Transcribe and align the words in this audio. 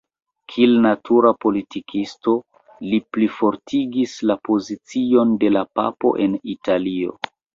Kiel 0.51 0.71
natura 0.85 1.31
politikisto, 1.45 2.33
li 2.93 2.99
plifortigis 3.17 4.15
la 4.31 4.39
pozicion 4.49 5.37
de 5.45 5.53
la 5.59 5.63
papo 5.81 6.17
en 6.27 6.35
Italio. 6.57 7.17